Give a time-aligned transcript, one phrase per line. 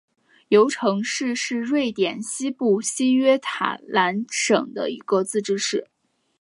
[0.47, 5.85] 尤城市是瑞典西部西约塔兰省的一个自治市。